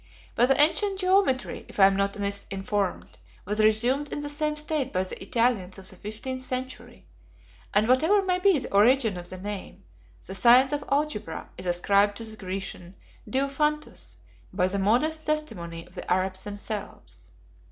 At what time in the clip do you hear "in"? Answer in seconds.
4.11-4.21